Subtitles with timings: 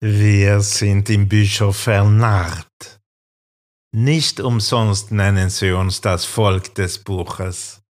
[0.00, 3.00] Wir sind im Bücher vernarrt.
[3.92, 7.82] Nicht umsonst nennen sie uns das Volk des Buches.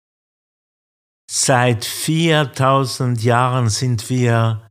[1.46, 4.68] Seit 4000 Jahren sind wir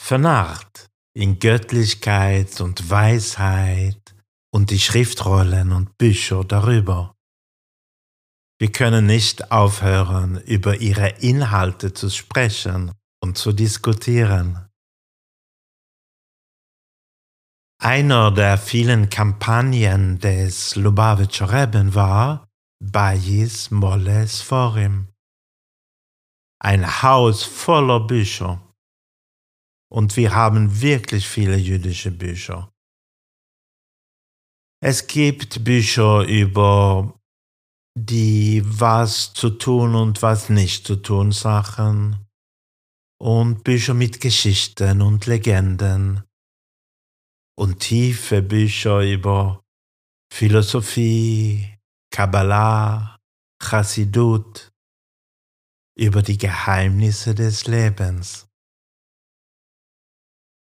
[0.00, 4.14] vernarrt in Göttlichkeit und Weisheit
[4.54, 7.16] und die Schriftrollen und Bücher darüber.
[8.60, 14.64] Wir können nicht aufhören, über ihre Inhalte zu sprechen und zu diskutieren.
[17.82, 22.46] Einer der vielen Kampagnen des Lubavitcher Rebben war
[22.80, 25.08] Bayis Moles Forim.
[26.58, 28.62] Ein Haus voller Bücher.
[29.90, 32.72] Und wir haben wirklich viele jüdische Bücher.
[34.82, 37.18] Es gibt Bücher über
[37.98, 42.26] die was zu tun und was nicht zu tun Sachen
[43.18, 46.22] und Bücher mit Geschichten und Legenden
[47.58, 49.64] und tiefe Bücher über
[50.32, 51.78] Philosophie,
[52.12, 53.16] Kabbalah,
[53.62, 54.70] Chassidut,
[55.96, 58.46] über die Geheimnisse des Lebens.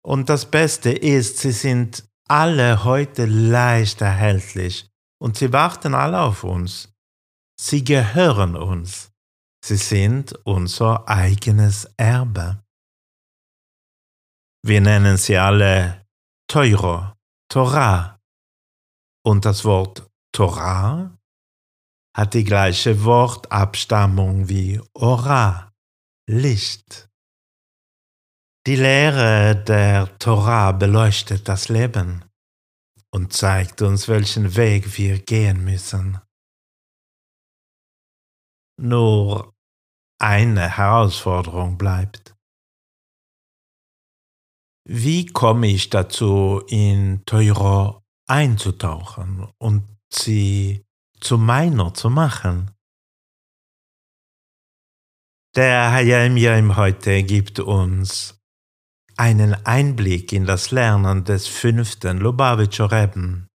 [0.03, 6.45] Und das Beste ist, sie sind alle heute leicht erhältlich und sie warten alle auf
[6.45, 6.93] uns.
[7.61, 9.13] Sie gehören uns.
[9.63, 12.65] Sie sind unser eigenes Erbe.
[14.63, 16.07] Wir nennen sie alle
[16.49, 17.13] Teuro,
[17.51, 18.19] Torah.
[19.23, 21.20] Und das Wort Torah
[22.17, 25.73] hat die gleiche Wortabstammung wie Ora,
[26.29, 27.09] Licht.
[28.67, 32.25] Die Lehre der Torah beleuchtet das Leben
[33.11, 36.21] und zeigt uns, welchen Weg wir gehen müssen.
[38.79, 39.55] Nur
[40.21, 42.35] eine Herausforderung bleibt.
[44.87, 50.85] Wie komme ich dazu, in Teuro einzutauchen und sie
[51.21, 52.71] zu meiner zu machen?
[55.57, 58.41] Der Hayam Yom heute gibt uns
[59.17, 63.49] einen Einblick in das Lernen des fünften Lubavitcher Rebben,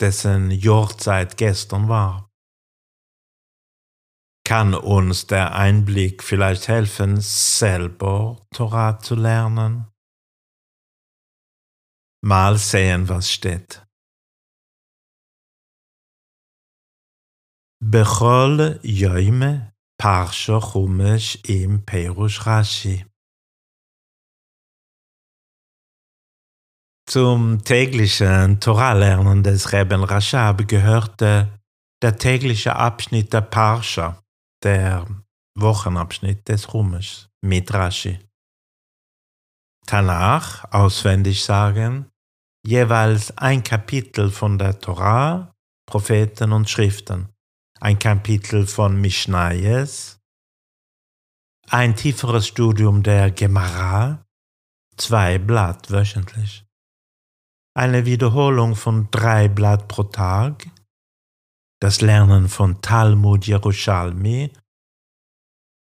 [0.00, 2.30] dessen Jahrzeit gestern war.
[4.44, 9.86] Kann uns der Einblick vielleicht helfen, selber Torah zu lernen?
[12.22, 13.86] Mal sehen, was steht.
[17.83, 19.41] בכל יום
[20.01, 23.03] פרשה חומש עם פירוש רש"י.
[27.07, 31.59] Zum täglichen Torah-Lernen des Reben Rashab gehörte
[32.01, 34.23] der tägliche Abschnitt der Parsha,
[34.63, 35.05] der
[35.55, 38.19] Wochenabschnitt des Chumash mit Rashi.
[39.85, 42.09] Tanach auswendig sagen,
[42.65, 45.53] jeweils ein Kapitel von der Torah,
[45.87, 47.29] Propheten und Schriften,
[47.80, 50.20] ein Kapitel von Mishnayes,
[51.68, 54.26] ein tieferes Studium der Gemara,
[54.96, 56.66] zwei Blatt wöchentlich,
[57.74, 60.68] eine Wiederholung von drei Blatt pro Tag,
[61.80, 64.52] das Lernen von Talmud Yerushalmi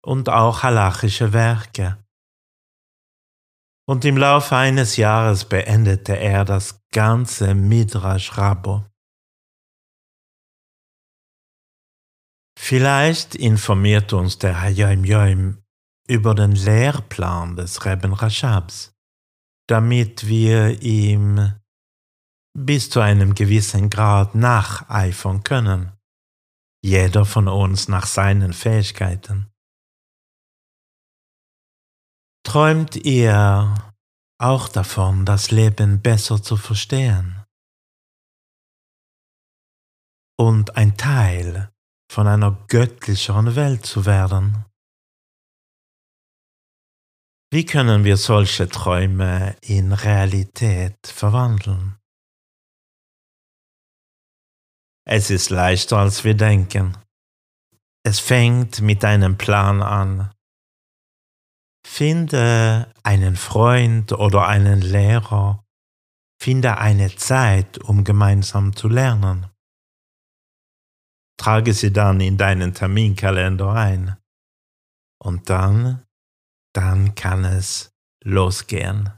[0.04, 1.96] und auch halachische Werke.
[3.88, 8.84] Und im Laufe eines Jahres beendete er das ganze Midrash Rabo.
[12.58, 15.62] Vielleicht informiert uns der Hayom Yom
[16.08, 18.94] über den Lehrplan des Reben Rashabs,
[19.68, 21.52] damit wir ihm
[22.56, 25.92] bis zu einem gewissen Grad nacheifern können,
[26.82, 29.52] jeder von uns nach seinen Fähigkeiten.
[32.44, 33.74] Träumt ihr
[34.38, 37.44] auch davon, das Leben besser zu verstehen
[40.38, 41.72] und ein Teil
[42.10, 44.64] von einer göttlicheren Welt zu werden?
[47.52, 51.96] Wie können wir solche Träume in Realität verwandeln?
[55.08, 56.96] Es ist leichter, als wir denken.
[58.04, 60.32] Es fängt mit einem Plan an,
[61.86, 65.64] Finde einen Freund oder einen Lehrer.
[66.38, 69.46] Finde eine Zeit, um gemeinsam zu lernen
[71.46, 74.16] trage sie dann in deinen Terminkalender ein.
[75.22, 76.02] Und dann,
[76.72, 77.94] dann kann es
[78.24, 79.12] losgehen.